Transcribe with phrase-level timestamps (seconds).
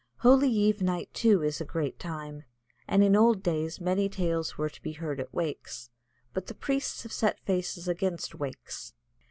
[0.21, 2.43] Holy eve night, too, is a great time,
[2.87, 5.91] and in old days many tales were to be heard at wakes.
[6.33, 8.95] But the priests have set faces against wakes.